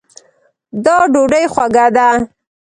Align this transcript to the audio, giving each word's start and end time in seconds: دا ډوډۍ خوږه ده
دا 0.85 0.97
ډوډۍ 1.13 1.45
خوږه 1.53 1.85
ده 1.95 2.07